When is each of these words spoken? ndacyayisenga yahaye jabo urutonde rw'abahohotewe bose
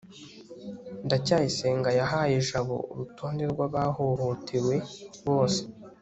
ndacyayisenga 1.05 1.89
yahaye 1.99 2.37
jabo 2.49 2.75
urutonde 2.91 3.43
rw'abahohotewe 3.51 4.75
bose 5.25 5.61